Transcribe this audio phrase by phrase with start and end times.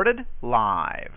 [0.00, 1.12] Recorded live.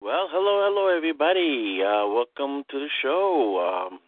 [0.00, 1.82] Well, hello, hello, everybody.
[1.82, 3.90] Uh, welcome to the show.
[3.90, 3.98] Um,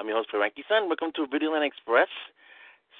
[0.00, 0.88] I'm your host, Frankie Sun.
[0.88, 2.08] Welcome to Videoland Express,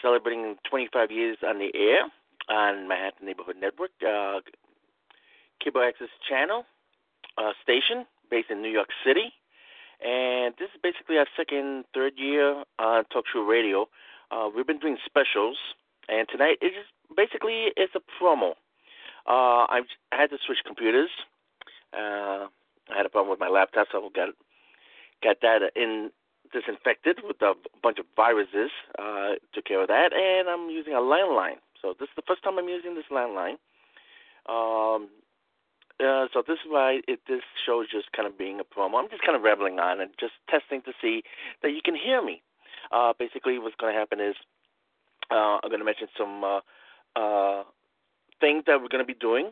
[0.00, 2.06] celebrating 25 years on the air
[2.48, 3.90] on Manhattan Neighborhood Network.
[4.06, 4.38] Uh,
[5.58, 6.64] Cable Access Channel
[7.38, 9.34] uh, station based in New York City.
[10.00, 13.88] And this is basically our second, third year on Talk Show Radio.
[14.30, 15.56] Uh, we've been doing specials,
[16.08, 18.52] and tonight is basically it's a promo.
[19.26, 21.10] Uh, I had to switch computers.
[21.92, 22.48] Uh,
[22.90, 24.34] I had a problem with my laptop, so I got
[25.22, 26.10] got that in
[26.52, 28.70] disinfected with a bunch of viruses.
[28.98, 31.60] Uh, took care of that, and I'm using a landline.
[31.80, 33.56] So this is the first time I'm using this landline.
[34.48, 35.08] Um,
[36.00, 38.98] uh, so this is why it, this show is just kind of being a promo.
[38.98, 41.22] I'm just kind of rambling on and just testing to see
[41.62, 42.42] that you can hear me.
[42.90, 44.34] Uh, basically, what's going to happen is
[45.30, 46.44] uh, I'm going to mention some
[47.16, 47.64] uh,
[48.40, 49.50] things that we're going to be doing,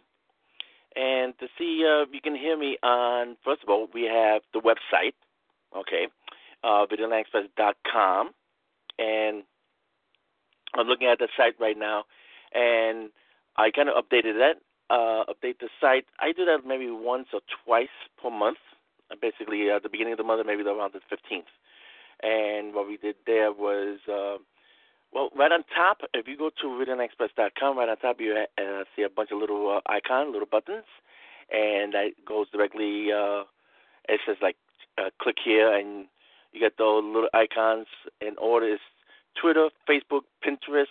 [0.97, 3.37] and to see uh, if you can hear me on.
[3.45, 5.15] First of all, we have the website,
[5.77, 6.09] okay,
[6.65, 6.87] uh,
[8.99, 9.43] and
[10.75, 12.05] I'm looking at the site right now,
[12.55, 13.11] and
[13.57, 14.57] I kind of updated that
[14.91, 16.05] uh, update the site.
[16.19, 18.59] I do that maybe once or twice per month.
[19.11, 21.51] Uh, basically, at the beginning of the month, maybe around the 15th.
[22.23, 24.43] And what we did there was, uh,
[25.13, 29.03] well, right on top, if you go to ReadingExpress.com, right on top you uh, see
[29.03, 30.85] a bunch of little uh, icons, little buttons,
[31.53, 33.13] and that goes directly.
[33.13, 33.45] Uh,
[34.09, 34.57] it says like,
[34.99, 36.07] uh, click here, and
[36.53, 37.87] you get those little icons
[38.21, 38.67] in order.
[38.67, 38.83] It's
[39.41, 40.87] Twitter, Facebook, Pinterest,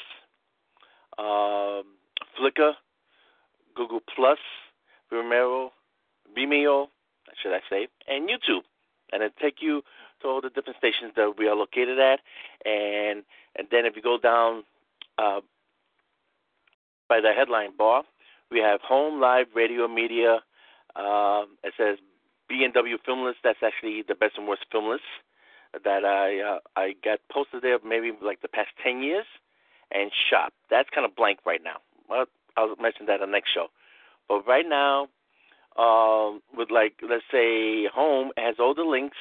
[1.17, 1.85] um,
[2.39, 2.73] Flickr
[3.75, 4.39] Google Plus,
[5.11, 5.69] Vimeo,
[6.37, 6.87] Vimeo,
[7.41, 8.63] should I say, and YouTube,
[9.13, 9.83] and it take you
[10.21, 12.19] to all the different stations that we are located at,
[12.69, 13.23] and
[13.55, 14.63] and then if you go down
[15.17, 15.41] uh,
[17.07, 18.03] by the headline bar,
[18.51, 20.39] we have home, live, radio, media.
[20.95, 21.97] Uh, it says
[22.47, 23.39] B&W Film List.
[23.43, 25.03] That's actually the best and worst film list
[25.83, 29.25] that I uh, I got posted there maybe like the past ten years,
[29.91, 30.53] and shop.
[30.69, 31.77] That's kind of blank right now.
[32.09, 32.25] Well,
[32.57, 33.67] I'll mention that on the next show.
[34.27, 35.07] But right now,
[35.77, 39.17] um, with like let's say home has all the links.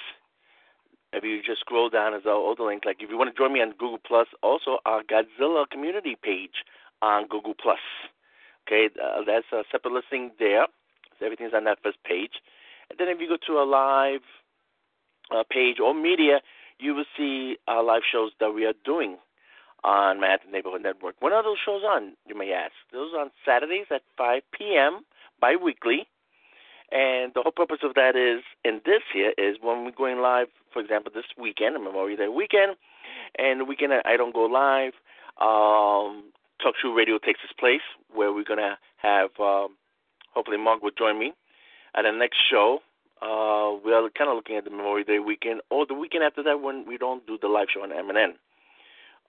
[1.12, 2.84] If you just scroll down, has all the links.
[2.84, 6.64] Like if you want to join me on Google Plus, also our Godzilla community page
[7.00, 7.78] on Google Plus.
[8.66, 10.66] Okay, uh, that's a separate listing there.
[11.18, 12.32] So everything's on that first page.
[12.90, 14.20] And then if you go to a live
[15.34, 16.40] uh, page or media,
[16.78, 19.16] you will see our live shows that we are doing
[19.84, 21.16] on Manhattan Neighborhood Network.
[21.20, 22.72] When are those shows on, you may ask?
[22.92, 25.00] Those are on Saturdays at 5 p.m.
[25.40, 26.06] bi-weekly.
[26.90, 30.48] And the whole purpose of that is, in this here, is when we're going live,
[30.72, 32.76] for example, this weekend, Memorial Day weekend,
[33.38, 34.94] and the weekend I don't go live,
[35.40, 36.24] um,
[36.62, 39.76] Talk Show Radio takes its place, where we're going to have, um,
[40.32, 41.34] hopefully Mark will join me
[41.94, 42.80] at the next show.
[43.20, 46.62] Uh, we're kind of looking at the Memorial Day weekend, or the weekend after that
[46.62, 48.34] when we don't do the live show on MNN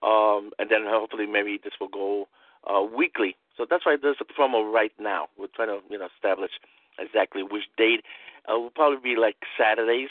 [0.02, 2.28] um, and then hopefully maybe this will go
[2.66, 3.36] uh, weekly.
[3.56, 5.28] So that's why there's a promo right now.
[5.38, 6.52] We're trying to you know establish
[7.00, 8.04] exactly which date.
[8.48, 10.08] Uh, will probably be like Saturdays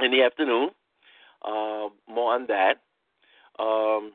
[0.00, 0.70] in the afternoon.
[1.44, 2.82] Uh, more on that.
[3.58, 4.12] Um,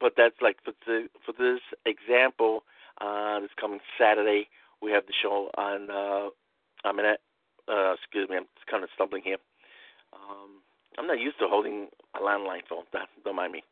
[0.00, 2.64] but that's like for the, for this example,
[3.00, 4.48] uh, this coming Saturday
[4.82, 5.90] we have the show on.
[5.90, 6.30] Uh,
[6.84, 9.38] I mean, uh, excuse me, I'm kind of stumbling here.
[10.12, 10.60] Um,
[10.98, 12.84] I'm not used to holding a landline phone.
[13.24, 13.62] Don't mind me.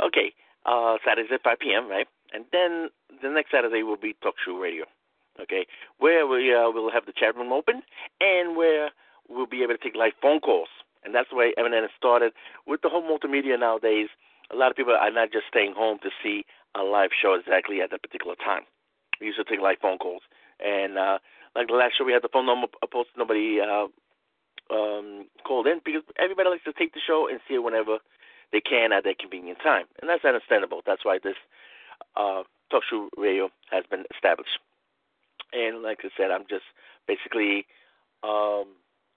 [0.00, 0.32] Okay,
[0.64, 2.06] uh, Saturdays at 5 p.m., right?
[2.32, 2.88] And then
[3.22, 4.84] the next Saturday will be Talk Show Radio,
[5.42, 5.66] okay,
[5.98, 7.82] where we uh, will have the chat room open
[8.20, 8.90] and where
[9.28, 10.68] we'll be able to take live phone calls.
[11.04, 12.32] And that's the way has started.
[12.66, 14.08] With the whole multimedia nowadays,
[14.52, 16.44] a lot of people are not just staying home to see
[16.74, 18.62] a live show exactly at that particular time.
[19.20, 20.22] We used to take live phone calls.
[20.60, 21.18] And uh,
[21.56, 23.16] like the last show, we had the phone number posted.
[23.16, 23.86] Nobody uh,
[24.70, 27.98] um, called in because everybody likes to take the show and see it whenever
[28.52, 30.82] they can at their convenient time, and that's understandable.
[30.86, 31.36] That's why this
[32.16, 34.58] uh, talk show radio has been established.
[35.52, 36.64] And like I said, I'm just
[37.06, 37.66] basically
[38.22, 38.66] um,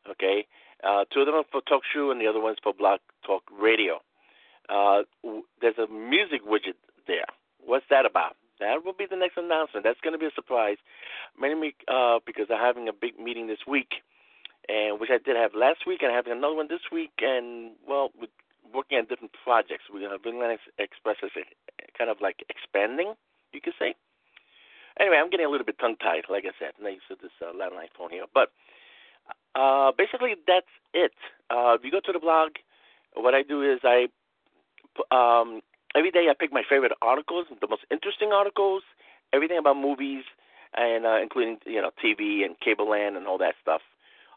[0.10, 0.48] Okay,
[0.84, 3.44] uh, two of them are for talk show, and the other one's for Blog Talk
[3.52, 4.00] Radio.
[4.70, 5.04] Uh,
[5.62, 7.26] there's a music widget there.
[7.60, 8.36] What's that about?
[8.60, 9.84] That will be the next announcement.
[9.84, 10.78] That's going to be a surprise.
[11.40, 13.96] Many uh, because I'm having a big meeting this week,
[14.70, 17.12] and which I did have last week, and having another one this week.
[17.22, 18.28] And well, we're
[18.74, 19.86] working on different projects.
[19.92, 21.44] We're Linux Express as a,
[21.98, 23.14] kind of like expanding,
[23.52, 23.96] you could say.
[25.00, 27.52] Anyway, I'm getting a little bit tongue tied, like I said, next to this uh,
[27.54, 28.26] landline phone here.
[28.32, 28.52] But
[29.56, 31.14] uh, basically, that's it.
[31.50, 32.52] Uh, if you go to the blog,
[33.16, 34.08] what I do is I
[35.12, 35.62] um,
[35.96, 38.84] every day I pick my favorite articles, the most interesting articles,
[39.32, 40.24] everything about movies,
[40.76, 43.82] and uh, including you know TV and cable land and all that stuff.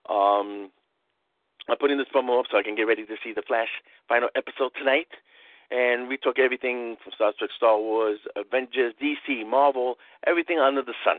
[0.08, 0.70] Um,
[1.68, 3.68] I'm putting this promo up so I can get ready to see the Flash
[4.08, 5.08] final episode tonight.
[5.70, 9.96] And we talk everything from Star Trek, Star Wars, Avengers, DC, Marvel,
[10.26, 11.18] everything under the sun.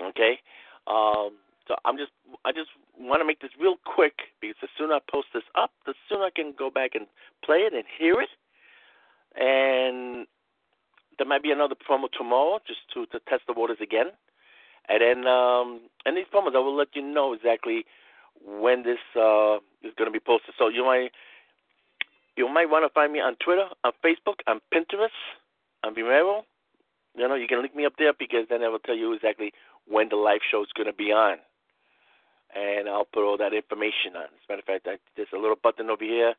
[0.00, 0.38] Okay,
[0.86, 1.32] um,
[1.66, 2.12] so I'm just
[2.44, 5.70] I just want to make this real quick because the sooner I post this up,
[5.84, 7.06] the sooner I can go back and
[7.44, 8.30] play it and hear it.
[9.34, 10.26] And
[11.18, 14.12] there might be another promo tomorrow just to, to test the waters again.
[14.88, 17.84] And then um and these promos I will let you know exactly
[18.40, 20.54] when this uh is gonna be posted.
[20.58, 21.10] So you might
[22.36, 25.10] you might want to find me on Twitter, on Facebook, on Pinterest,
[25.84, 26.42] on Vimeo.
[27.14, 29.52] You know, you can link me up there because then I will tell you exactly
[29.86, 31.36] when the live show is going to be on
[32.54, 34.28] and I'll put all that information on.
[34.28, 36.34] As a matter of fact, I, there's a little button over here.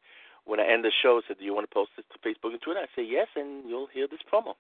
[0.46, 2.62] When I end the show, said, "Do you want to post this to Facebook and
[2.62, 4.54] Twitter?" I say yes, and you'll hear this promo.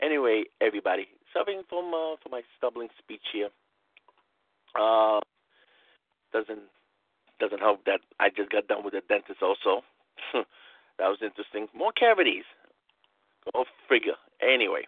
[0.00, 3.48] Anyway, everybody, suffering from uh, from my stumbling speech here.
[4.78, 5.20] Uh,
[6.32, 6.62] doesn't
[7.40, 9.42] doesn't help that I just got done with the dentist.
[9.42, 9.82] Also,
[10.98, 11.68] that was interesting.
[11.74, 12.44] More cavities.
[13.52, 14.18] Go figure.
[14.42, 14.86] Anyway,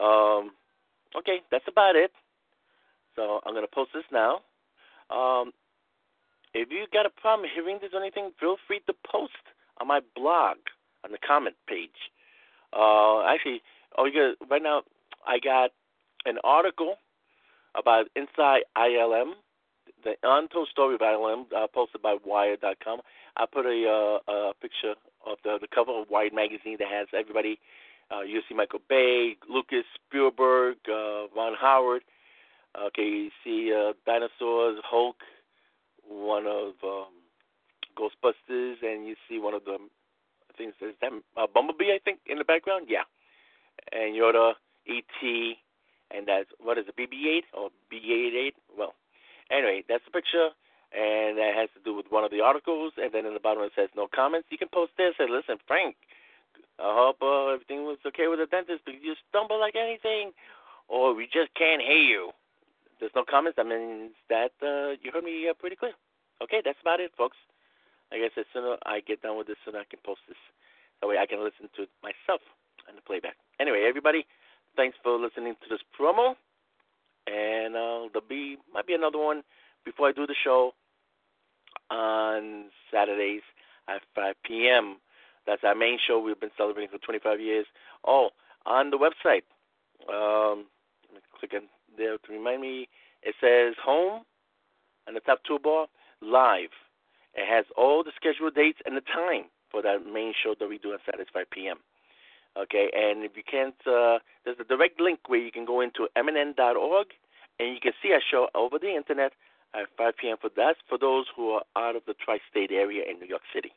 [0.00, 0.52] um,
[1.16, 2.12] okay, that's about it.
[3.16, 4.40] So I'm gonna post this now.
[5.10, 5.52] Um,
[6.54, 9.32] if you got a problem hearing this or anything, feel free to post
[9.80, 10.56] on my blog
[11.04, 12.12] on the comment page.
[12.72, 13.62] Uh, actually,
[13.96, 14.82] oh, you got right now.
[15.26, 15.70] I got
[16.24, 16.96] an article
[17.74, 19.32] about inside ILM,
[20.04, 23.00] the untold story of ILM, uh, posted by Wired.com.
[23.36, 24.94] I put a, uh, a picture
[25.26, 27.58] of the the cover of Wired magazine that has everybody.
[28.10, 32.02] Uh, you see Michael Bay, Lucas Spielberg, uh, Ron Howard,
[32.78, 35.16] Okay, you see uh, dinosaurs, Hulk,
[36.08, 37.12] one of um,
[37.98, 42.20] Ghostbusters, and you see one of the I think it's that uh, Bumblebee, I think,
[42.26, 42.86] in the background.
[42.88, 43.04] Yeah,
[43.92, 44.54] and Yoda,
[44.86, 45.54] E.T.,
[46.10, 48.52] and that's what is it, BB-8 or B-88?
[48.76, 48.94] Well,
[49.52, 50.50] anyway, that's the picture,
[50.96, 52.96] and that has to do with one of the articles.
[52.96, 54.48] And then in the bottom it says no comments.
[54.50, 55.12] You can post there.
[55.18, 55.96] Say, listen, Frank,
[56.80, 60.32] I hope uh, everything was okay with the dentist, but you stumble like anything,
[60.88, 62.32] or we just can't hear you
[63.02, 65.90] there's no comments, that means that uh, you heard me uh, pretty clear.
[66.38, 67.36] Okay, that's about it, folks.
[68.14, 70.38] I said, sooner I get done with this, sooner I can post this.
[71.00, 72.38] That way I can listen to it myself
[72.86, 73.34] and the playback.
[73.58, 74.24] Anyway, everybody,
[74.76, 76.38] thanks for listening to this promo.
[77.26, 79.42] And uh, there'll be might be another one
[79.84, 80.72] before I do the show
[81.90, 83.42] on Saturdays
[83.88, 84.96] at 5 p.m.
[85.46, 87.66] That's our main show we've been celebrating for 25 years.
[88.06, 88.30] Oh,
[88.66, 89.42] on the website.
[90.08, 90.66] Um,
[91.38, 92.88] click on there to remind me.
[93.22, 94.22] It says home,
[95.06, 95.86] on the top toolbar,
[96.20, 96.70] live.
[97.34, 100.78] It has all the scheduled dates and the time for that main show that we
[100.78, 101.78] do on Saturdays 5 p.m.
[102.56, 106.06] Okay, and if you can't, uh, there's a direct link where you can go into
[106.16, 107.06] mnn.org
[107.58, 109.32] and you can see our show over the internet
[109.74, 110.36] at 5 p.m.
[110.40, 113.72] for that for those who are out of the tri-state area in New York City.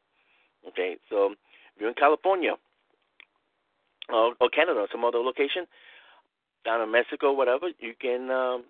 [0.68, 2.56] Okay, so if you're in California
[4.12, 5.68] or, or Canada or some other location,
[6.66, 8.64] down in Mexico, whatever, you can um,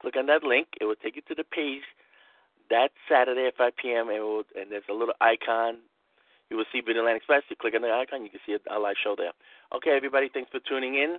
[0.00, 0.66] click on that link.
[0.80, 1.82] It will take you to the page
[2.68, 4.08] that Saturday at 5 p.m.
[4.08, 5.78] Will, and there's a little icon.
[6.50, 7.42] You will see Videoland Express.
[7.50, 9.32] You click on the icon, you can see our live show there.
[9.74, 11.18] Okay, everybody, thanks for tuning in.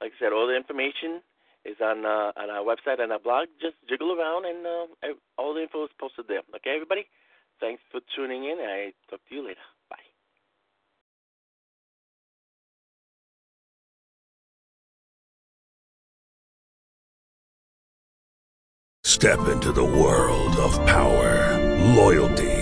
[0.00, 1.22] Like I said, all the information
[1.64, 3.48] is on uh, on our website and our blog.
[3.60, 6.42] Just jiggle around, and uh, all the info is posted there.
[6.56, 7.06] Okay, everybody,
[7.60, 8.58] thanks for tuning in.
[8.60, 9.60] I talk to you later.
[9.90, 9.96] Bye.
[19.04, 21.58] Step into the world of power,
[21.94, 22.61] loyalty,